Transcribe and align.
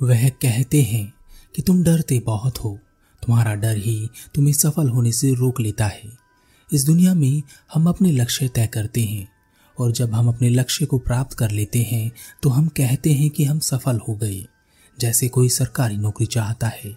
वह 0.00 0.28
कहते 0.28 0.82
हैं 0.82 1.12
कि 1.54 1.62
तुम 1.62 1.82
डरते 1.84 2.18
बहुत 2.18 2.58
हो। 2.58 2.78
तुम्हारा 3.22 3.54
डर 3.54 3.76
ही 3.76 4.08
तुम्हें 4.34 4.52
सफल 4.52 4.88
होने 4.88 5.10
से 5.12 5.32
रोक 5.34 5.60
लेता 5.60 5.86
है। 5.86 6.10
इस 6.70 6.84
दुनिया 6.84 7.14
में 7.14 7.42
हम 7.74 7.88
अपने 7.88 8.12
लक्ष्य 8.12 8.48
तय 8.48 8.66
करते 8.66 9.00
हैं 9.00 9.26
और 9.78 9.92
जब 9.92 10.14
हम 10.14 10.28
अपने 10.28 10.48
लक्ष्य 10.48 10.86
को 10.86 10.98
प्राप्त 10.98 11.36
कर 11.38 11.50
लेते 11.50 11.82
हैं 11.82 12.10
तो 12.42 12.48
हम 12.48 12.68
कहते 12.68 13.12
हैं 13.12 13.28
कि 13.30 13.44
हम 13.44 13.58
सफल 13.58 13.98
हो 13.98 14.14
गए। 14.14 14.44
जैसे 14.98 15.28
कोई 15.28 15.48
सरकारी 15.48 15.96
नौकरी 15.96 16.26
चाहता 16.26 16.68
है 16.74 16.96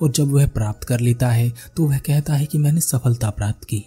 और 0.00 0.12
जब 0.12 0.32
वह 0.32 0.46
प्राप्त 0.48 0.84
कर 0.84 1.00
लेता 1.00 1.30
है 1.30 1.50
तो 1.76 1.86
वह 1.86 1.98
कहता 1.98 2.34
है 2.34 2.46
कि 2.46 2.58
मैंने 2.58 2.80
सफलता 2.80 3.30
प्राप्त 3.30 3.64
की। 3.64 3.84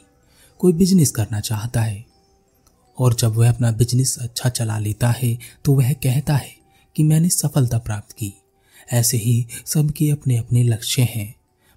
कोई 0.59 0.73
बिज़नेस 0.73 1.11
करना 1.11 1.39
चाहता 1.39 1.81
है 1.81 2.05
और 2.97 3.13
जब 3.13 3.35
वह 3.35 3.49
अपना 3.49 3.71
बिज़नेस 3.71 4.17
अच्छा 4.21 4.49
चला 4.49 4.77
लेता 4.79 5.09
है 5.11 5.37
तो 5.65 5.73
वह 5.73 5.93
कहता 5.93 6.35
है 6.35 6.55
कि 6.95 7.03
मैंने 7.03 7.29
सफलता 7.29 7.77
प्राप्त 7.77 8.11
की। 8.11 8.33
ऐसे 8.87 9.17
ही 9.17 9.45
सबके 9.65 10.09
अपने 10.09 10.37
अपने 10.37 10.63
लक्ष्य 10.63 11.01
हैं। 11.01 11.33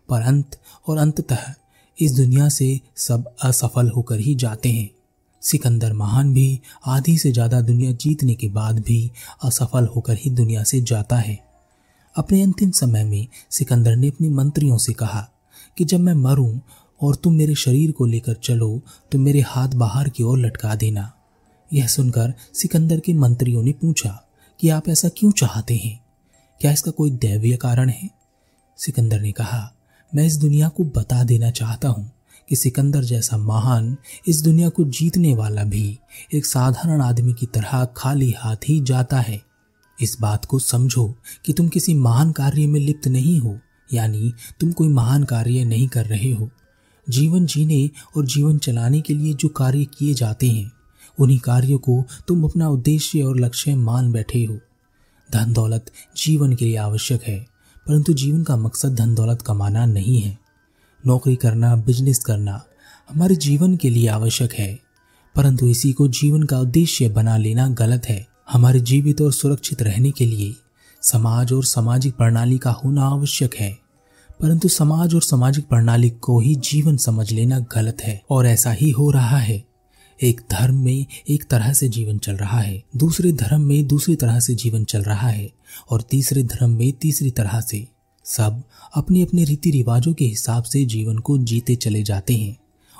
पर 0.08 0.22
अंत 0.22 0.58
और 0.86 0.98
अंततः 0.98 1.52
इस 1.98 2.12
दुनिया 2.12 2.48
से 2.48 2.80
सब 2.96 3.34
असफल 3.42 3.90
होकर 3.90 4.20
ही 4.20 4.34
जाते 4.34 4.68
हैं। 4.68 4.88
सिकंदर 5.42 5.92
महान 5.92 6.32
भी 6.34 6.60
आधी 6.86 7.16
से 7.18 7.32
ज़्यादा 7.32 7.60
दुनिया 7.60 7.92
जीतने 7.92 8.34
के 8.34 8.48
बाद 8.48 8.78
भी 8.78 9.10
असफल 9.44 9.86
होकर 9.86 10.16
ही 10.16 10.30
दुनिया 10.30 10.62
से 10.62 10.80
जाता 10.80 11.16
है। 11.16 11.38
अपने 12.16 12.42
अंतिम 12.42 12.70
समय 12.70 13.04
में 13.04 13.26
सिकंदर 13.50 13.96
ने 13.96 14.08
अपने 14.08 14.28
मंत्रियों 14.28 14.78
से 14.78 14.92
कहा 14.92 15.28
कि 15.76 15.84
जब 15.84 16.00
मैं 16.00 16.14
मरूं 16.14 16.58
और 17.00 17.14
तुम 17.14 17.34
मेरे 17.34 17.54
शरीर 17.54 17.92
को 17.92 18.06
लेकर 18.06 18.34
चलो 18.34 18.80
तो 19.12 19.18
मेरे 19.18 19.40
हाथ 19.40 19.68
बाहर 19.68 20.08
की 20.08 20.22
ओर 20.22 20.38
लटका 20.38 20.74
देना। 20.74 21.12
यह 21.70 21.86
सुनकर 21.86 22.34
सिकंदर 22.54 23.00
के 23.00 23.12
मंत्रियों 23.14 23.62
ने 23.62 23.72
पूछा 23.72 24.18
कि 24.60 24.68
आप 24.68 24.88
ऐसा 24.88 25.08
क्यों 25.08 25.30
चाहते 25.30 25.76
हैं? 25.76 25.99
क्या 26.60 26.72
इसका 26.72 26.90
कोई 26.90 27.10
दैवीय 27.10 27.56
कारण 27.56 27.88
है? 27.88 28.10
सिकंदर 28.76 29.20
ने 29.20 29.32
कहा, 29.32 29.72
मैं 30.14 30.26
इस 30.26 30.36
दुनिया 30.36 30.68
को 30.68 30.84
बता 30.84 31.24
देना 31.24 31.50
चाहता 31.50 31.88
हूँ 31.88 32.12
कि 32.48 32.56
सिकंदर 32.56 33.04
जैसा 33.04 33.36
महान 33.36 33.96
इस 34.28 34.40
दुनिया 34.42 34.68
को 34.68 34.84
जीतने 34.84 35.34
वाला 35.34 35.64
भी 35.64 35.98
एक 36.34 36.46
साधारण 36.46 37.00
आदमी 37.00 37.32
की 37.32 37.46
तरह 37.46 37.84
खाली 37.96 38.34
हाथ 38.38 38.56
ही 38.56 38.80
जाता 38.80 39.20
है। 39.20 39.42
इस 40.00 40.16
बात 40.20 40.44
को 40.44 40.58
समझो 40.58 41.14
कि 41.44 41.52
तुम 41.52 41.68
किसी 41.68 41.94
महान 41.94 42.32
कार्य 42.32 42.66
में 42.66 42.80
लिप्त 42.80 43.08
नहीं 43.08 43.40
हो, 43.40 43.58
यानी 43.94 44.32
तुम 44.60 44.72
कोई 44.72 44.88
महान 44.88 45.24
कार्य 45.24 45.64
नहीं 45.64 45.88
कर 45.88 46.06
रहे 46.06 46.32
हो। 46.32 46.50
जीवन 47.10 47.46
जीने 47.46 47.90
और 48.16 48.26
जीवन 48.26 48.58
चलाने 48.58 49.00
के 49.00 49.14
लिए 49.14 49.34
जो 49.34 49.48
कार्य 49.48 49.84
किए 49.84 50.14
जाते 50.14 50.48
हैं, 50.48 50.72
उन्हीं 51.18 51.38
कार्यों 51.38 51.78
को 51.78 52.04
तुम 52.28 52.44
अपना 52.44 52.68
उद्देश्य 52.68 53.22
और 53.22 53.40
लक्ष्य 53.40 53.74
मान 53.74 54.12
बैठे 54.12 54.44
हो। 54.44 54.58
धन 55.32 55.52
दौलत 55.52 55.90
जीवन 56.16 56.52
के 56.52 56.64
लिए 56.64 56.76
आवश्यक 56.76 57.22
है, 57.22 57.38
परंतु 57.86 58.12
जीवन 58.12 58.42
का 58.42 58.56
मकसद 58.56 58.94
धन 58.94 59.14
दौलत 59.14 59.42
कमाना 59.42 59.84
नहीं 59.86 60.20
है। 60.20 60.38
नौकरी 61.04 61.36
करना 61.36 61.74
बिज़नेस 61.76 62.18
करना 62.18 62.60
हमारे 63.10 63.36
जीवन 63.36 63.76
के 63.76 63.90
लिए 63.90 64.08
आवश्यक 64.08 64.52
है, 64.52 64.78
परंतु 65.34 65.68
इसी 65.68 65.92
को 65.92 66.08
जीवन 66.08 66.42
का 66.42 66.58
उद्देश्य 66.60 67.08
बना 67.08 67.36
लेना 67.36 67.68
गलत 67.68 68.06
है। 68.06 68.26
हमारे 68.52 68.80
जीवित 68.80 69.20
और 69.20 69.32
सुरक्षित 69.32 69.82
रहने 69.82 70.10
के 70.10 70.26
लिए 70.26 70.54
समाज 71.02 71.52
और 71.52 71.64
सामाजिक 71.64 72.14
प्रणाली 72.14 72.58
का 72.58 72.70
होना 72.70 73.04
आवश्यक 73.04 73.54
है, 73.54 73.70
परंतु 74.40 74.68
समाज 74.68 75.14
और 75.14 75.22
सामाजिक 75.22 75.68
प्रणाली 75.68 76.10
को 76.10 76.38
ही 76.40 76.54
जीवन 76.54 76.96
समझ 76.96 77.30
लेना 77.32 77.58
गलत 77.74 78.00
है, 78.00 78.20
और 78.30 78.46
ऐसा 78.46 78.72
ही 78.72 78.90
हो 78.90 79.10
रहा 79.10 79.38
है। 79.38 79.69
एक 80.22 80.40
धर्म 80.50 80.84
में 80.84 81.06
एक 81.28 81.44
तरह 81.44 81.72
से 81.72 81.88
जीवन 81.88 82.18
चल 82.18 82.32
रहा 82.32 82.60
है। 82.60 82.82
दूसरे 82.96 83.32
धर्म 83.32 83.60
में 83.60 83.86
दूसरी 83.86 84.16
तरह 84.16 84.40
से 84.40 84.54
जीवन 84.54 84.84
चल 84.84 85.02
रहा 85.02 85.28
है 85.28 85.52
और 85.90 86.02
तीसरे 86.02 86.42
धर्म 86.42 86.70
में 86.70 86.92
तीसरी 86.92 87.30
तरह 87.30 87.60
से। 87.60 87.88
सब 88.24 88.62
अपने 88.94 89.22
अपने 89.22 89.44
रीति 89.44 89.70
रिवाजों 89.70 90.14
के 90.14 90.24
हिसाब 90.24 90.62
से 90.62 90.84
जीवन 90.84 91.18
को 91.18 91.38
जीते 91.38 91.76
चले 91.76 92.02
जाते 92.02 92.36
हैं 92.36 92.56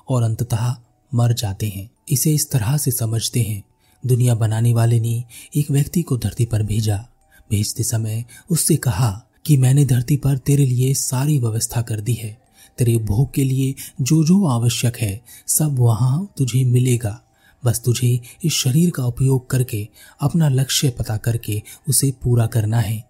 और 0.08 0.22
अंततः 0.22 0.76
मर 1.14 1.32
जाते 1.32 1.68
हैं। 1.68 1.90
इसे 2.08 2.34
इस 2.34 2.50
तरह 2.50 2.76
से 2.76 2.90
समझते 2.90 3.42
हैं। 3.42 3.64
दुनिया 4.06 4.34
बनाने 4.34 4.72
वाले 4.72 5.00
ने 5.00 5.24
एक 5.56 5.70
व्यक्ति 5.70 6.02
को 6.02 6.16
धरती 6.16 6.44
पर 6.44 6.62
भेजा। 6.62 7.06
भेजते 7.50 7.82
समय 7.82 8.24
उससे 8.50 8.76
कहा 8.76 9.26
कि, 9.46 9.56
मैंने 9.56 9.84
धरती 9.84 10.16
पर 10.16 10.38
तेरे 10.38 10.66
लिए 10.66 10.94
सारी 10.94 11.38
व्यवस्था 11.38 11.82
कर 11.82 12.00
दी 12.00 12.14
है। 12.14 12.39
तेरे 12.80 12.96
भोग 12.96 13.32
के 13.34 13.44
लिए 13.44 13.74
जो 14.00 14.24
जो 14.24 14.44
आवश्यक 14.46 14.96
है, 14.96 15.20
सब 15.46 15.78
वहाँ 15.78 16.32
तुझे 16.38 16.64
मिलेगा। 16.64 17.20
बस 17.62 17.82
तुझे 17.84 18.20
इस 18.44 18.52
शरीर 18.52 18.90
का 18.90 19.04
उपयोग 19.04 19.50
करके, 19.50 19.88
अपना 20.20 20.48
लक्ष्य 20.48 20.90
पता 20.90 21.16
करके 21.16 21.62
उसे 21.88 22.10
पूरा 22.22 22.46
करना 22.46 22.78
है। 22.80 23.02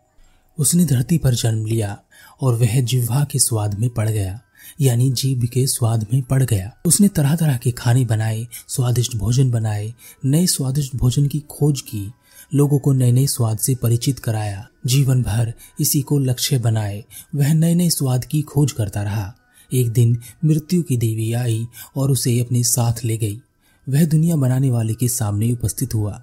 उसने 0.59 0.85
धरती 0.85 1.19
पर 1.19 1.35
जन्म 1.35 1.67
लिया 1.67 1.97
और 2.41 2.55
वह 2.55 2.81
जिह्वा 2.81 3.25
के 3.25 3.39
स्वाद 3.39 3.79
में 3.79 3.89
पड़ 3.91 4.09
गया, 4.09 4.41
यानी 4.81 5.11
जीव 5.11 5.49
के 5.53 5.67
स्वाद 5.67 6.07
में 6.13 6.23
पड़ 6.23 6.43
गया। 6.43 6.71
उसने 6.87 7.09
तरह 7.09 7.37
तरह 7.37 7.57
के 7.57 7.71
खाने 7.71 8.05
बनाए, 8.05 8.47
स्वादिष्ट 8.69 9.17
भोजन 9.17 9.51
बनाए, 9.51 9.93
नए 10.25 10.47
स्वादिष्ट 10.47 10.97
भोजन 10.97 11.27
की 11.27 11.41
खोज 11.51 11.81
की, 11.81 12.11
लोगों 12.55 12.79
को 12.79 12.93
नए 12.93 13.13
नए 13.13 13.27
स्वाद 13.27 13.59
से 13.59 13.75
परिचित 13.75 14.19
कराया। 14.19 14.67
जीवन 14.87 15.23
भर 15.23 15.53
इसी 15.81 16.03
को 16.03 16.19
लक्ष्य 16.19 16.59
बनाए, 16.59 17.05
वह 17.35 17.55
नए 17.55 17.75
नए 17.75 17.91
स्वाद 17.91 18.25
की 18.25 18.43
खोज 18.43 18.73
करता 18.73 19.03
रहा। 19.03 19.35
एक 19.73 19.91
दिन 19.91 20.19
मृत्यु 20.45 20.83
की 20.83 20.97
देवी 20.97 21.33
आई 21.33 21.67
और 21.97 22.11
उसे 22.11 22.41
अपने 22.41 22.63
साथ 22.65 23.05
ले 23.05 23.17
गई। 23.17 23.41
वह 23.89 24.05
दुनिया 24.05 24.37
बनाने 24.37 24.71
वाले 24.71 24.95
के 24.95 25.09
सामने 25.09 25.53
उपस्थित 25.53 25.95
हुआ। 25.95 26.23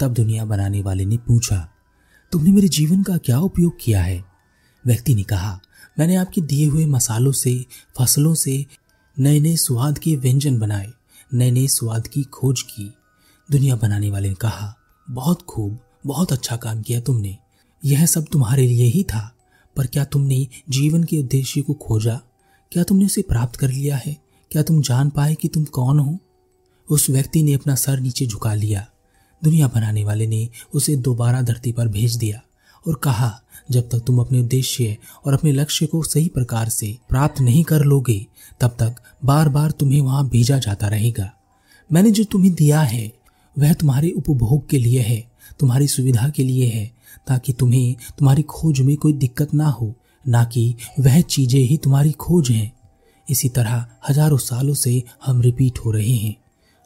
तब 0.00 0.12
दुनिया 0.12 0.44
बनाने 0.44 0.82
वाले 0.82 1.04
ने 1.04 1.16
पूछा, 1.16 1.68
तुमने 2.32 2.50
मेरे 2.50 2.68
जीवन 2.68 3.02
का 3.02 3.16
क्या 3.16 3.38
उपयोग 3.38 3.72
किया 3.80 4.02
है? 4.02 4.24
व्यक्ति 4.86 5.14
ने 5.14 5.22
कहा, 5.22 5.60
मैंने 5.98 6.16
आपके 6.16 6.40
दिए 6.40 6.66
हुए 6.66 6.86
मसालों 6.86 7.32
से, 7.32 7.66
फ़सलों 7.98 8.34
से 8.34 8.66
नए 9.18 9.40
नए 9.40 9.56
स्वाद 9.56 9.98
के 9.98 10.16
व्यंजन 10.16 10.58
बनाए 10.58 10.92
नए 11.34 11.50
नए 11.50 11.66
स्वाद 11.66 12.06
की 12.06 12.22
खोज 12.22 12.62
की। 12.62 12.94
दुनिया 13.50 13.76
बनाने 13.76 14.10
वाले 14.10 14.28
ने 14.28 14.34
कहा, 14.34 14.74
बहुत 15.10 15.42
खूब, 15.42 15.78
बहुत 16.06 16.32
अच्छा 16.32 16.56
काम 16.56 16.82
किया 16.82 17.00
तुमने। 17.00 17.38
यह 17.84 18.06
सब 18.06 18.26
तुम्हारे 18.32 18.66
लिए 18.66 18.84
ही 18.84 19.02
था, 19.02 19.36
पर 19.76 19.86
क्या 19.86 20.04
तुमने 20.04 20.46
जीवन 20.70 21.04
के 21.04 21.18
उद्देश्य 21.18 21.62
को 21.62 21.74
खोजा? 21.74 22.20
क्या 22.72 22.82
तुमने 22.82 23.04
उसे 23.04 23.22
प्राप्त 23.22 23.56
कर 23.56 23.70
लिया 23.70 23.96
है? 23.96 24.16
क्या 24.50 24.62
तुम 24.62 24.82
जान 24.82 25.10
पाए 25.10 25.34
कि 25.34 25.48
तुम 25.48 25.64
कौन 25.64 25.98
हो? 25.98 26.18
उस 26.90 27.10
व्यक्ति 27.10 27.42
ने 27.42 27.52
अपना 27.52 27.74
सर 27.74 28.00
नीचे 28.00 28.26
झुका 28.26 28.54
लिया। 28.54 28.86
दुनिया 29.44 29.68
बनाने 29.68 30.04
वाले 30.04 30.26
ने 30.26 30.48
उसे 30.74 30.96
दोबारा 30.96 31.42
धरती 31.42 31.72
पर 31.72 31.88
भेज 31.88 32.16
दिया 32.16 32.42
और 32.88 32.94
कहा, 32.94 33.40
जब 33.70 33.88
तक 33.88 33.98
तुम 33.98 34.18
अपने 34.18 34.40
उद्देश्य 34.40 34.96
और 35.26 35.34
अपने 35.34 35.52
लक्ष्य 35.52 35.86
को 35.86 36.02
सही 36.02 36.28
प्रकार 36.28 36.68
से 36.68 36.98
प्राप्त 37.08 37.40
नहीं 37.40 37.64
कर 37.64 37.80
लोगे, 37.80 38.26
तब 38.60 38.68
तक 38.68 38.94
बार 39.24 39.48
बार 39.48 39.70
तुम्हें 39.70 40.00
वहाँ 40.00 40.28
भेजा 40.28 40.58
जाता 40.58 40.88
रहेगा। 40.88 41.32
मैंने 41.92 42.10
जो 42.10 42.24
तुम्हें 42.24 42.54
दिया 42.54 42.80
है, 42.80 43.12
वह 43.58 43.72
तुम्हारे 43.72 44.10
उपभोग 44.10 44.68
के 44.68 44.78
लिए 44.78 45.00
है, 45.00 45.32
तुम्हारी 45.60 45.86
सुविधा 45.86 46.28
के 46.28 46.44
लिए 46.44 46.66
है, 46.66 46.92
ताकि 47.26 47.52
तुम्हें, 47.52 47.96
तुम्हारी 48.18 48.42
खोज 48.42 48.80
में 48.80 48.96
कोई 48.96 49.12
दिक्कत 49.12 49.54
ना 49.54 49.68
हो। 49.68 49.94
ना 50.24 50.44
कि 50.44 50.74
वह 51.00 51.20
चीज़ें 51.20 51.60
ही 51.60 51.76
तुम्हारी 51.76 52.12
खोज 52.12 52.50
हैं। 52.50 52.72
इसी 53.28 53.48
तरह 53.48 53.84
हज़ारों 54.08 54.38
सालों 54.38 54.74
से 54.74 55.02
हम 55.24 55.42
रिपीट 55.42 55.78
हो 55.78 55.90
रहे 55.90 56.14
हैं। 56.14 56.36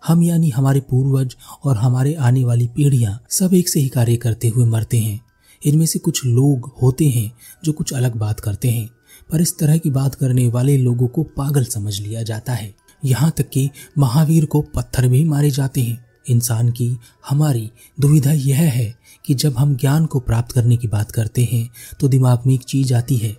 हम 0.03 0.23
यानी 0.23 0.51
हमारे 0.51 0.81
पूर्वज 0.81 1.37
और 1.65 1.77
हमारे 1.77 2.15
आने 2.15 2.45
वाली 2.45 2.67
पीढ़ियाँ 2.69 3.19
सब 3.31 3.55
एक 3.55 3.69
से 3.69 3.81
ही 3.81 3.89
कार्य 3.89 4.17
करते 4.17 4.49
हुए 4.49 4.67
मरते 4.67 4.99
हैं। 4.99 5.21
इनमें 5.63 5.87
से 5.87 5.99
कुछ 5.99 6.25
लोग 6.25 6.73
होते 6.83 7.09
हैं 7.09 7.31
जो 7.65 7.73
कुछ 7.73 7.93
अलग 7.93 8.17
बात 8.17 8.41
करते 8.41 8.71
हैं, 8.71 8.89
पर 9.31 9.41
इस 9.41 9.59
तरह 9.59 9.79
की 9.79 9.91
बात 9.91 10.15
करने 10.15 10.47
वाले 10.49 10.77
लोगों 10.77 11.09
को 11.09 11.23
पागल 11.37 11.65
समझ 11.65 12.01
लिया 12.01 12.23
जाता 12.23 12.53
है। 12.53 12.75
यहाँ 13.05 13.31
तक 13.31 13.49
कि 13.49 13.71
महावीर 13.99 14.45
को 14.45 14.61
पत्थर 14.75 15.09
भी 15.09 15.25
मारे 15.25 15.51
जाते 15.51 15.83
हैं। 15.83 16.06
इंसान 16.29 16.71
की 16.71 16.97
हमारी 17.29 17.71
दुविधा 18.01 18.33
यह 18.33 18.61
है 18.63 18.95
कि 19.27 19.35
जब 19.35 19.57
हम 19.57 19.75
ज्ञान 19.77 20.07
को 20.07 20.21
प्राप्त 20.21 20.53
करने 20.53 20.77
की 20.77 20.89
बात 20.89 21.11
करते 21.11 21.49
हैं 21.53 21.69
तो 22.01 22.09
दिमाग 22.09 22.47
में 22.47 22.55
एक 22.55 22.63
चीज़ 22.63 22.95
आती 22.95 23.17
है 23.17 23.37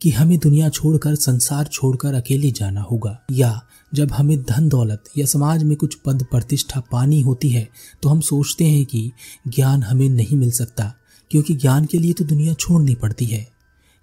कि 0.00 0.10
हमें 0.10 0.38
दुनिया 0.38 0.68
छोड़कर, 0.68 1.14
संसार 1.14 1.64
छोड़कर 1.64 2.14
अकेले 2.14 2.50
जाना 2.50 2.80
होगा। 2.80 3.18
या 3.30 3.60
जब 3.94 4.12
हमें 4.12 4.42
धन 4.42 4.68
दौलत 4.68 5.04
या 5.18 5.26
समाज 5.26 5.62
में 5.62 5.76
कुछ 5.76 5.94
पद 5.94 6.24
प्रतिष्ठा 6.30 6.80
पानी 6.92 7.20
होती 7.20 7.48
है 7.48 7.68
तो 8.02 8.08
हम 8.08 8.20
सोचते 8.20 8.64
हैं 8.64 8.84
कि 8.86 9.10
ज्ञान 9.48 9.82
हमें 9.82 10.08
नहीं 10.08 10.36
मिल 10.36 10.50
सकता, 10.50 10.92
क्योंकि 11.30 11.54
ज्ञान 11.54 11.84
के 11.84 11.98
लिए 11.98 12.12
तो 12.12 12.24
दुनिया 12.24 12.54
छोड़नी 12.54 12.94
पड़ती 12.94 13.26
है। 13.26 13.46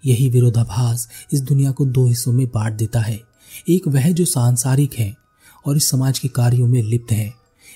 यही 0.04 0.28
विरोधाभास 0.28 1.08
इस 1.32 1.40
दुनिया 1.40 1.70
को 1.70 1.84
दो 1.86 2.06
हिस्सों 2.06 2.32
में 2.32 2.46
बांट 2.46 2.74
देता 2.74 3.00
है। 3.00 3.20
एक 3.68 3.88
वह 3.88 4.10
जो 4.10 4.24
सांसारिक 4.24 4.94
है 4.94 5.14
और 5.66 5.76
इस 5.76 5.88
समाज 5.88 6.18
के 6.18 6.28
कार्यों 6.28 6.66
में 6.66 6.82
लिप्त 6.82 7.12
है। 7.12 7.34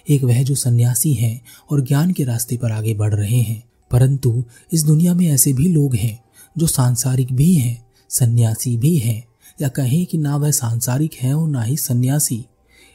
एक 0.08 0.24
वह 0.24 0.42
जो 0.42 0.54
सन्यासी 0.54 1.14
हैं 1.14 1.42
और 1.70 1.80
ज्ञान 1.80 2.12
के 2.12 2.24
रास्ते 2.24 2.56
पर 2.56 2.70
आगे 2.70 2.94
बढ़ 2.94 3.14
रहे 3.14 3.40
हैं। 3.40 3.68
परंतु 3.90 4.44
इस 4.72 4.84
दुनिया 4.84 5.14
में 5.14 5.26
ऐसे 5.26 5.52
भी 5.52 5.68
लोग 5.68 5.94
हैं 5.94 6.24
जो 6.58 6.66
सांसारिक 6.66 7.32
भी 7.32 7.54
हैं, 7.54 7.86
सन्यासी 8.08 8.76
भी 8.76 8.96
हैं, 8.96 9.24
या 9.62 9.68
कहें 9.68 10.06
कि 10.06 10.18
ना 10.18 10.36
वह 10.36 10.50
सांसारिक 10.50 11.14
है 11.14 11.34
और 11.34 11.48
ना 11.48 11.62
ही 11.62 11.76
सन्यासी। 11.76 12.44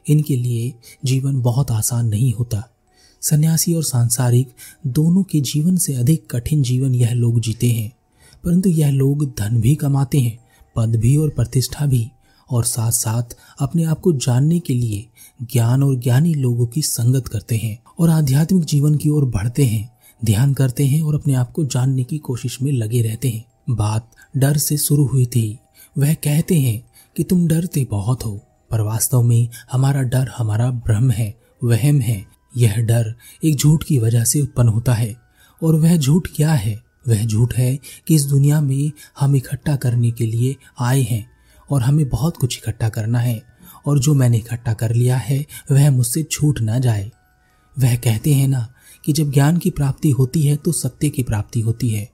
इनके 0.07 0.35
लिए 0.35 0.73
जीवन 1.05 1.41
बहुत 1.41 1.71
आसान 1.71 2.07
नहीं 2.07 2.33
होता। 2.33 2.69
सन्यासी 3.21 3.73
और 3.73 3.83
सांसारिक 3.83 4.49
दोनों 4.87 5.23
के 5.23 5.41
जीवन 5.41 5.77
से 5.77 5.93
अधिक 5.93 6.27
कठिन 6.31 6.61
जीवन 6.61 6.95
यह 6.95 7.13
लोग 7.13 7.39
जीते 7.39 7.71
हैं। 7.71 7.93
परंतु 8.43 8.69
यह 8.69 8.89
लोग 8.89 9.35
धन 9.37 9.61
भी 9.61 9.75
कमाते 9.75 10.19
हैं, 10.19 10.39
पद 10.75 10.95
भी 10.95 11.17
और 11.17 11.29
प्रतिष्ठा 11.29 11.85
भी। 11.85 12.11
और 12.49 12.63
साथ 12.63 12.91
साथ 12.91 13.23
अपने 13.59 13.83
आप 13.83 13.99
को 13.99 14.13
जानने 14.13 14.59
के 14.59 14.73
लिए 14.73 15.09
ज्ञान 15.43 15.83
और 15.83 15.95
ज्ञानी 15.95 16.33
लोगों 16.33 16.67
की 16.67 16.81
संगत 16.81 17.27
करते 17.27 17.57
हैं 17.57 17.83
और 17.99 18.09
आध्यात्मिक 18.09 18.63
जीवन 18.63 18.95
की 18.95 19.09
ओर 19.09 19.25
बढ़ते 19.25 19.65
हैं, 19.65 19.97
ध्यान 20.25 20.53
करते 20.53 20.85
हैं 20.85 21.01
और 21.01 21.15
अपने 21.15 21.33
आप 21.33 21.51
को 21.51 21.65
जानने 21.65 22.03
की 22.03 22.17
कोशिश 22.17 22.61
में 22.61 22.71
लगे 22.71 23.01
रहते 23.01 23.29
हैं। 23.29 23.45
बात 23.69 24.11
डर 24.37 24.57
से 24.57 24.77
शुरू 24.77 25.05
हुई 25.05 25.25
थी। 25.25 25.59
वह 25.97 26.13
कहते 26.13 26.55
हैं 26.55 26.87
कि 27.17 27.23
तुम 27.23 27.47
डरते 27.47 27.87
बहुत 27.91 28.25
हो, 28.25 28.41
पर 28.71 28.81
वास्तव 28.81 29.21
में 29.21 29.49
हमारा 29.71 30.01
डर 30.01 30.31
हमारा 30.37 30.71
भ्रम 30.71 31.11
है, 31.11 31.41
वहम 31.63 31.99
है। 31.99 32.25
यह 32.57 32.75
डर 32.77 33.15
एक 33.43 33.55
झूठ 33.55 33.83
की 33.83 33.99
वजह 33.99 34.23
से 34.23 34.41
उत्पन्न 34.41 34.67
होता 34.67 34.93
है। 34.93 35.15
और 35.63 35.75
वह 35.75 35.97
झूठ 35.97 36.27
क्या 36.35 36.53
है? 36.53 36.83
वह 37.07 37.25
झूठ 37.25 37.55
है 37.55 37.79
कि 38.07 38.15
इस 38.15 38.23
दुनिया 38.23 38.61
में 38.61 38.91
हम 39.19 39.35
इकट्ठा 39.35 39.75
करने 39.75 40.11
के 40.11 40.25
लिए 40.25 40.55
आए 40.79 41.01
हैं। 41.01 41.32
और 41.73 41.81
हमें 41.81 42.07
बहुत 42.09 42.37
कुछ 42.37 42.57
इकट्ठा 42.57 42.89
करना 42.89 43.19
है 43.19 43.41
और 43.85 43.99
जो 43.99 44.13
मैंने 44.13 44.37
इकट्ठा 44.37 44.73
कर 44.73 44.93
लिया 44.93 45.17
है, 45.17 45.45
वह 45.71 45.91
मुझसे 45.91 46.23
छूट 46.23 46.61
ना 46.61 46.79
जाए। 46.79 47.11
वह 47.79 47.95
कहते 47.95 48.33
हैं 48.33 48.47
ना 48.47 48.67
कि 49.05 49.13
जब 49.13 49.31
ज्ञान 49.31 49.57
की 49.57 49.69
प्राप्ति 49.69 50.09
होती 50.09 50.41
है 50.43 50.55
तो 50.55 50.71
सत्य 50.71 51.09
की 51.09 51.23
प्राप्ति 51.23 51.61
होती 51.61 51.89
है, 51.89 52.09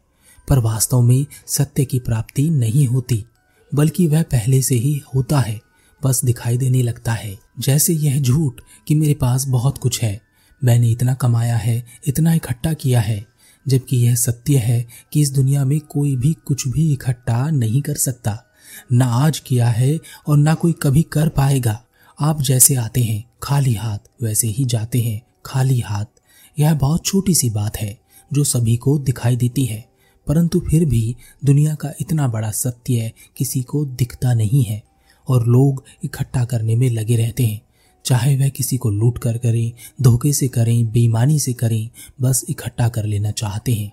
पर 0.48 0.60
वास्तव 0.60 1.02
में 1.02 1.26
सत्य 1.48 1.86
की 1.86 2.00
प्राप्ति 2.00 2.50
नहीं 2.50 2.88
होती, 2.88 3.26
बल्कि 3.72 4.08
वह 4.08 4.24
पहले 4.24 4.62
से 4.62 4.76
ही 4.76 5.02
होता 5.16 5.40
है, 5.40 5.60
बस 6.04 6.26
दिखाई 6.26 6.58
देने 6.58 6.82
लगता 6.82 7.14
है। 7.14 7.38
जैसे 7.60 7.94
यह 7.94 8.22
झूठ 8.22 8.62
कि 8.88 8.96
मेरे 8.96 9.14
पास 9.14 9.46
बहुत 9.46 9.78
कुछ 9.78 10.02
है, 10.02 10.22
मैंने 10.64 10.92
इतना 10.92 11.14
कमाया 11.14 11.58
है, 11.58 11.86
इतना 12.08 12.34
इकट्ठा 12.34 12.74
किया 12.74 13.02
है, 13.02 13.26
जबकि 13.68 13.98
यह 13.98 14.16
सत्य 14.16 14.58
है 14.58 14.86
कि 15.14 15.22
इस 15.22 15.32
दुनिया 15.32 15.66
में 15.66 15.80
कोई 15.80 16.16
भी 16.16 16.34
कुछ 16.34 16.68
भी 16.68 16.92
इकट्ठा 16.94 17.50
नहीं 17.50 17.82
कर 17.82 17.96
सकता। 17.96 18.49
ना 18.92 19.06
आज 19.06 19.40
किया 19.40 19.70
है 19.70 20.00
और 20.28 20.38
ना 20.38 20.54
कोई 20.54 20.72
कभी 20.72 21.02
कर 21.02 21.30
पाएगा। 21.30 21.84
आप 22.20 22.42
जैसे 22.42 22.76
आते 22.76 23.02
हैं, 23.02 23.30
खाली 23.44 23.74
हाथ, 23.74 24.24
वैसे 24.24 24.48
ही 24.48 24.66
जाते 24.66 25.02
हैं, 25.02 25.22
खाली 25.46 25.80
हाथ। 25.80 26.06
यह 26.60 26.74
बहुत 26.74 27.06
छोटी 27.06 27.36
सी 27.36 27.50
बात 27.50 27.78
है, 27.78 28.00
जो 28.34 28.44
सभी 28.44 28.78
को 28.78 28.98
दिखाई 28.98 29.36
देती 29.36 29.66
है। 29.66 29.90
परंतु 30.28 30.60
फिर 30.60 30.86
भी 30.86 31.16
दुनिया 31.46 31.76
का 31.76 31.92
इतना 32.02 32.28
बड़ा 32.28 32.52
सत्य 32.52 33.12
किसी 33.38 33.62
को 33.62 33.86
दिखता 33.86 34.34
नहीं 34.34 34.64
है 34.64 34.84
और 35.28 35.48
लोग 35.48 35.84
इकट्ठा 36.04 36.46
करने 36.46 36.76
में 36.76 36.90
लगे 36.90 37.16
रहते 37.16 37.46
हैं। 37.46 37.62
चाहे 38.06 38.38
वह 38.38 38.50
किसी 38.50 38.78
को 38.78 38.90
लूट 38.90 39.18
कर 39.18 39.38
करें, 39.38 39.74
धोखे 40.02 40.34
से 40.34 40.48
करें, 40.48 40.92
बेईमानी 40.92 41.40
से 41.40 41.54
करें, 41.54 41.90
बस 42.22 42.46
इकट्ठा 42.50 42.90
कर 42.90 43.06
लेना 43.06 43.32
चाहते 43.32 43.74
हैं। 43.74 43.92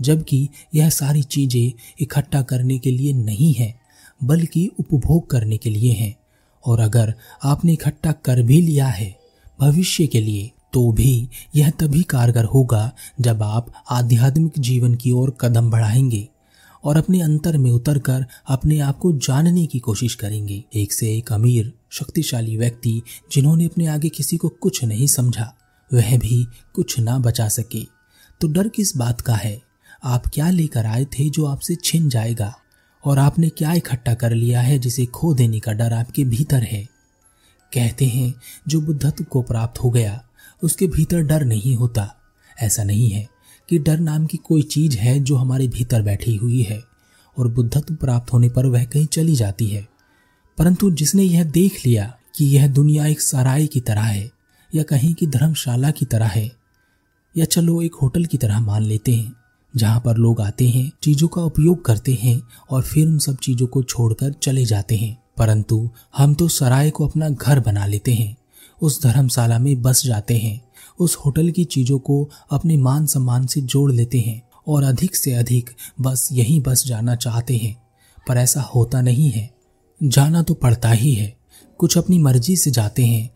जबकि 0.00 0.48
यह 0.74 0.90
सारी 0.90 1.22
चीज़ें 1.22 1.72
इकट्ठा 2.00 2.42
करने 2.42 2.78
के 2.78 2.90
लिए 2.90 3.12
नहीं 3.12 3.54
है। 3.54 3.77
बल्कि 4.24 4.70
उपभोग 4.80 5.30
करने 5.30 5.56
के 5.56 5.70
लिए 5.70 5.92
है। 5.92 6.16
और 6.64 6.80
अगर 6.80 7.14
आपने 7.44 7.72
इकट्ठा 7.72 8.12
कर 8.12 8.42
भी 8.42 8.60
लिया 8.62 8.86
है 8.86 9.18
भविष्य 9.60 10.06
के 10.06 10.20
लिए 10.20 10.50
तो 10.72 10.92
भी 10.92 11.28
यह 11.56 11.70
तभी 11.70 12.02
कारगर 12.02 12.44
होगा 12.44 12.92
जब 13.20 13.42
आप 13.42 13.72
आध्यात्मिक 13.90 14.52
जीवन 14.58 14.94
की 14.94 15.10
ओर 15.10 15.36
कदम 15.40 15.70
बढ़ाएँगे 15.70 16.28
और 16.84 16.96
अपने 16.96 17.20
अंतर 17.20 17.58
में 17.58 17.70
उतरकर 17.70 18.26
अपने 18.48 18.78
आप 18.78 18.98
को 18.98 19.12
जानने 19.12 19.66
की 19.66 19.78
कोशिश 19.78 20.14
करेंगे। 20.14 20.64
एक 20.74 20.92
से 20.92 21.16
एक 21.16 21.32
अमीर, 21.32 21.72
शक्तिशाली 21.90 22.56
व्यक्ति 22.56 23.02
जिन्होंने 23.32 23.64
अपने 23.64 23.86
आगे 23.86 24.08
किसी 24.08 24.36
को 24.36 24.48
कुछ 24.48 24.84
नहीं 24.84 25.06
समझा, 25.06 25.54
वह 25.94 26.18
भी 26.18 26.46
कुछ 26.74 26.98
ना 26.98 27.18
बचा 27.18 27.48
सके। 27.48 27.84
तो 28.40 28.48
डर 28.48 28.68
किस 28.68 28.96
बात 28.96 29.20
का 29.20 29.34
है? 29.34 29.62
आप 30.04 30.26
क्या 30.26 30.50
लेकर 30.50 30.86
आए 30.86 31.04
थे 31.04 31.30
जो 31.30 31.44
आपसे 31.44 31.76
छिन 31.84 32.08
जाएगा? 32.08 32.54
और 33.04 33.18
आपने 33.18 33.48
क्या 33.48 33.72
इकट्ठा 33.72 34.14
कर 34.14 34.32
लिया 34.32 34.60
है 34.60 34.78
जिसे 34.78 35.06
खो 35.06 35.34
देने 35.34 35.60
का 35.60 35.72
डर 35.72 35.92
आपके 35.92 36.24
भीतर 36.24 36.62
है? 36.62 36.84
कहते 37.74 38.06
हैं, 38.06 38.34
जो 38.68 38.80
बुद्धत्व 38.80 39.24
को 39.24 39.42
प्राप्त 39.42 39.82
हो 39.82 39.90
गया, 39.90 40.24
उसके 40.62 40.86
भीतर 40.86 41.22
डर 41.22 41.44
नहीं 41.44 41.76
होता। 41.76 42.14
ऐसा 42.62 42.84
नहीं 42.84 43.10
है 43.10 43.28
कि 43.68 43.78
डर 43.78 43.98
नाम 44.00 44.26
की 44.26 44.36
कोई 44.36 44.62
चीज़ 44.62 44.96
है 44.96 45.20
जो 45.20 45.36
हमारे 45.36 45.68
भीतर 45.68 46.02
बैठी 46.02 46.36
हुई 46.36 46.62
है, 46.62 46.82
और 47.38 47.48
बुद्धत्व 47.48 47.94
प्राप्त 47.94 48.32
होने 48.32 48.48
पर 48.48 48.66
वह 48.66 48.84
कहीं 48.84 49.06
चली 49.06 49.34
जाती 49.34 49.66
है। 49.66 49.88
परंतु 50.58 50.90
जिसने 50.90 51.22
यह 51.22 51.44
देख 51.44 51.86
लिया 51.86 52.18
कि 52.36 52.44
यह 52.44 52.68
दुनिया 52.68 53.06
एक 53.06 53.20
सराय 53.20 53.66
की 53.66 53.80
तरह 53.80 54.02
है, 54.02 54.30
या 54.74 54.82
कहीं 54.82 55.14
की 55.14 55.26
धर्मशाला 55.26 55.90
की 55.90 56.04
तरह 56.04 56.26
है, 56.26 56.52
या 57.36 57.44
चलो 57.44 57.82
एक 57.82 57.94
होटल 57.94 58.24
की 58.24 58.38
तरह 58.38 58.60
मान 58.60 58.82
लेते 58.82 59.14
हैं 59.14 59.32
जहाँ 59.78 60.00
पर 60.00 60.16
लोग 60.16 60.40
आते 60.40 60.68
हैं, 60.68 60.90
चीज़ों 61.02 61.28
का 61.28 61.42
उपयोग 61.42 61.84
करते 61.84 62.14
हैं 62.14 62.40
और 62.70 62.82
फिर 62.82 63.06
उन 63.06 63.18
सब 63.18 63.36
चीज़ों 63.36 63.66
को 63.66 63.82
छोड़कर 63.82 64.32
चले 64.32 64.64
जाते 64.64 64.96
हैं। 64.96 65.16
परंतु 65.38 65.88
हम 66.16 66.34
तो 66.34 66.48
सराय 66.48 66.90
को 66.90 67.06
अपना 67.06 67.28
घर 67.28 67.60
बना 67.60 67.86
लेते 67.86 68.14
हैं, 68.14 68.36
उस 68.82 69.02
धर्मशाला 69.02 69.58
में 69.58 69.82
बस 69.82 70.02
जाते 70.06 70.36
हैं, 70.36 70.60
उस 70.98 71.16
होटल 71.16 71.50
की 71.50 71.64
चीज़ों 71.64 71.98
को 71.98 72.30
अपने 72.50 72.76
मान 72.76 73.06
सम्मान 73.06 73.46
से 73.46 73.60
जोड़ 73.60 73.92
लेते 73.92 74.18
हैं 74.18 74.42
और 74.68 74.84
अधिक 74.84 75.16
से 75.16 75.32
अधिक 75.32 75.70
बस 76.00 76.28
यहीं 76.32 76.60
बस 76.60 76.86
जाना 76.86 77.14
चाहते 77.16 77.56
हैं। 77.56 77.76
पर 78.28 78.36
ऐसा 78.36 78.60
होता 78.60 79.00
नहीं 79.00 79.30
है। 79.30 79.50
जाना 80.02 80.42
तो 80.42 80.54
पड़ता 80.54 80.90
ही 80.90 81.12
है। 81.12 81.36
कुछ 81.78 81.98
अपनी 81.98 82.18
मर्ज़ी 82.18 82.56
से 82.56 82.70
जाते 82.70 83.04
हैं 83.06 83.30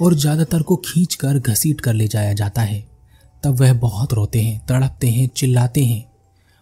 और 0.00 0.14
ज़्यादातर 0.14 0.62
को 0.62 0.76
खींच 0.76 1.14
कर 1.14 1.38
घसीट 1.38 1.80
कर 1.80 1.94
ले 1.94 2.08
जाया 2.08 2.32
जाता 2.32 2.62
है। 2.62 2.89
तब 3.42 3.60
वह 3.60 3.72
बहुत 3.72 4.12
रोते 4.12 4.42
हैं, 4.42 4.66
तड़पते 4.66 5.10
हैं, 5.10 5.28
चिल्लाते 5.28 5.84
हैं 5.84 6.12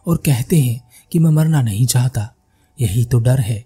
और 0.06 0.16
कहते 0.16 0.60
हैं 0.60 0.88
कि 1.12 1.18
मैं 1.18 1.30
मरना 1.30 1.62
नहीं 1.62 1.86
चाहता। 1.86 2.34
यही 2.80 3.04
तो 3.04 3.18
डर 3.18 3.40
है। 3.40 3.64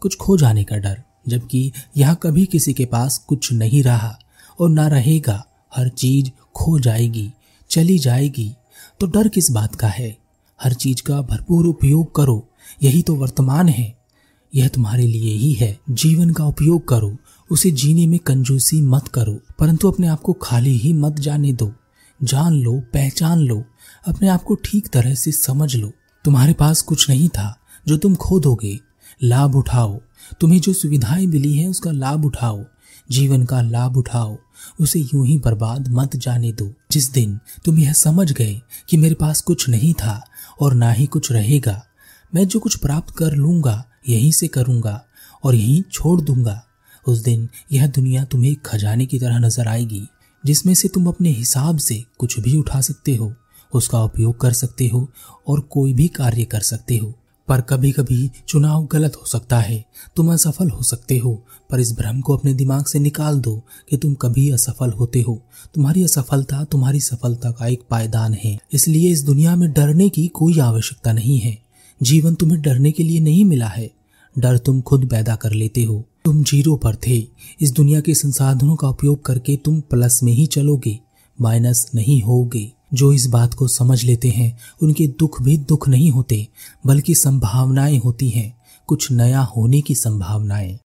कुछ 0.00 0.16
खो 0.16 0.36
जाने 0.36 0.64
का 0.64 0.76
डर, 0.76 1.02
जबकि 1.28 1.72
यहाँ 1.96 2.18
कभी 2.22 2.46
किसी 2.46 2.72
के 2.72 2.84
पास 2.84 3.18
कुछ 3.18 3.52
नहीं 3.52 3.82
रहा 3.82 4.18
और 4.60 4.70
ना 4.70 4.88
रहेगा। 4.88 5.46
हर 5.76 5.88
चीज़ 5.88 6.30
खो 6.54 6.78
जाएगी, 6.78 7.32
चली 7.70 7.98
जाएगी। 7.98 8.54
तो 9.00 9.06
डर 9.06 9.28
किस 9.28 9.50
बात 9.50 9.74
का 9.74 9.88
है? 9.88 10.18
हर 10.62 10.72
चीज़ 10.72 11.02
का 11.02 11.20
भरपूर 11.22 11.66
उपयोग 11.66 12.14
करो, 12.14 12.48
यही 12.82 13.02
तो 13.02 13.14
वर्तमान 13.14 13.68
है। 13.68 13.98
यह 14.54 14.68
तुम्हारे 14.68 15.06
लिए 15.06 15.34
ही 15.34 15.52
है। 15.52 15.78
जीवन 15.90 16.30
का 16.30 16.44
उपयोग 16.44 16.88
करो, 16.88 17.16
उसे 17.50 17.70
जीने 17.70 18.06
में 18.06 18.18
कंजूसी 18.18 18.82
मत 18.82 19.08
करो, 19.08 19.40
परंतु 19.58 19.90
अपने 19.90 20.06
आप 20.06 20.20
को 20.20 20.32
खाली 20.32 20.76
ही 20.76 20.92
मत 20.92 21.12
जाने 21.12 21.52
दो। 21.52 21.72
जान 22.20 22.54
लो, 22.54 22.72
पहचान 22.92 23.38
लो, 23.38 23.64
अपने 24.06 24.28
आप 24.28 24.42
को 24.42 24.54
ठीक 24.54 24.88
तरह 24.88 25.14
से 25.14 25.32
समझ 25.32 25.74
लो। 25.76 25.92
तुम्हारे 26.24 26.52
पास 26.52 26.82
कुछ 26.82 27.08
नहीं 27.10 27.28
था 27.28 27.56
जो 27.86 27.96
तुम 27.96 28.14
खो 28.14 28.40
दोगे 28.40 28.78
लाभ 29.22 29.56
उठाओ। 29.56 30.00
तुम्हें 30.40 30.60
जो 30.60 30.72
सुविधाएँ 30.72 31.26
मिली 31.26 31.52
है, 31.54 31.68
उसका 31.68 31.90
लाभ 31.90 32.24
उठाओ। 32.24 32.64
जीवन 33.10 33.44
का 33.44 33.60
लाभ 33.62 33.96
उठाओ। 33.96 34.36
उसे 34.80 35.00
यूँ 35.00 35.26
ही 35.26 35.38
बर्बाद 35.38 35.88
मत 35.88 36.16
जाने 36.16 36.52
दो। 36.52 36.72
जिस 36.92 37.10
दिन 37.12 37.38
तुम 37.64 37.78
यह 37.78 37.92
समझ 37.92 38.32
गए 38.32 38.60
कि 38.88 38.96
मेरे 38.96 39.14
पास 39.14 39.40
कुछ 39.40 39.68
नहीं 39.68 39.94
था 39.94 40.22
और 40.60 40.74
ना 40.74 40.92
ही 40.92 41.06
कुछ 41.06 41.32
रहेगा, 41.32 41.82
मैं 42.34 42.46
जो 42.48 42.60
कुछ 42.60 42.76
प्राप्त 42.76 43.14
कर 43.16 43.34
लूँगा, 43.34 43.84
यहीं 44.08 44.32
से 44.32 44.48
करूँगा 44.48 45.04
और 45.44 45.54
यहीं 45.54 45.82
छोड़ 45.92 46.20
दूँगा, 46.20 46.62
उस 47.06 47.18
दिन 47.18 47.48
यह 47.72 47.86
दुनिया 47.86 48.24
तुम्हें 48.24 48.56
खजाने 48.56 49.06
की 49.06 49.18
तरह 49.18 49.38
नज़र 49.38 49.68
आएगी। 49.68 50.06
जिसमें 50.46 50.74
से 50.74 50.88
तुम 50.88 51.06
अपने 51.06 51.30
हिसाब 51.30 51.78
से 51.78 52.04
कुछ 52.18 52.40
भी 52.40 52.56
उठा 52.56 52.80
सकते 52.80 53.14
हो, 53.16 53.32
उसका 53.74 54.02
उपयोग 54.04 54.40
कर 54.40 54.52
सकते 54.52 54.86
हो 54.86 55.08
और 55.48 55.60
कोई 55.60 55.94
भी 55.94 56.08
कार्य 56.08 56.44
कर 56.44 56.60
सकते 56.60 56.96
हो। 56.96 57.12
पर 57.48 57.60
कभी 57.60 57.90
कभी 57.90 58.30
चुनाव 58.48 58.86
गलत 58.86 59.16
हो 59.16 59.26
सकता 59.26 59.58
है, 59.58 59.84
तुम 60.16 60.32
असफल 60.32 60.70
हो 60.70 60.82
सकते 60.82 61.18
हो, 61.18 61.44
पर 61.70 61.80
इस 61.80 61.92
भ्रम 61.92 62.20
को 62.20 62.36
अपने 62.36 62.54
दिमाग 62.54 62.84
से 62.84 62.98
निकाल 62.98 63.40
दो 63.40 63.62
कि 63.90 63.96
तुम 63.96 64.14
कभी 64.14 64.50
असफल 64.50 64.90
होते 64.90 65.20
हो। 65.20 65.42
तुम्हारी 65.74 66.04
असफलता 66.04 66.64
तुम्हारी 66.64 67.00
सफलता 67.00 67.50
का 67.50 67.66
एक 67.66 67.82
पायदान 67.90 68.36
है, 68.44 68.58
इसलिए 68.72 69.10
इस 69.10 69.22
दुनिया 69.22 69.56
में 69.56 69.72
डरने 69.72 70.08
की 70.08 70.26
कोई 70.28 70.58
आवश्यकता 70.58 71.12
नहीं 71.12 71.38
है। 71.38 71.58
जीवन 72.02 72.34
तुम्हें 72.34 72.60
डरने 72.62 72.92
के 72.92 73.02
लिए 73.02 73.20
नहीं 73.20 73.44
मिला 73.44 73.68
है, 73.68 73.90
डर 74.38 74.58
तुम 74.58 74.80
खुद 74.80 75.06
पैदा 75.06 75.36
कर 75.36 75.52
लेते 75.52 75.84
हो। 75.84 76.04
तुम 76.30 76.42
ज़ीरो 76.42 76.76
पर 76.76 76.96
थे। 76.96 77.28
इस 77.60 77.72
दुनिया 77.72 78.00
के 78.00 78.14
संसाधनों 78.14 78.76
का 78.76 78.88
उपयोग 78.88 79.24
करके 79.24 79.56
तुम 79.56 79.80
प्लस 79.80 80.22
में 80.22 80.32
ही 80.32 80.46
चलोगे, 80.46 81.00
माइनस 81.40 81.90
नहीं 81.94 82.22
होगे। 82.22 82.72
जो 82.94 83.12
इस 83.12 83.26
बात 83.26 83.54
को 83.54 83.68
समझ 83.68 84.04
लेते 84.04 84.28
हैं, 84.28 84.58
उनके 84.82 85.06
दुख 85.06 85.42
भी 85.42 85.58
दुख 85.58 85.88
नहीं 85.88 86.10
होते, 86.10 86.48
बल्कि 86.86 87.14
संभावनाएँ 87.14 87.98
होती 87.98 88.28
हैं, 88.28 88.58
कुछ 88.86 89.12
नया 89.12 89.40
होने 89.40 89.80
की 89.80 89.94
संभावनाएँ। 89.94 90.80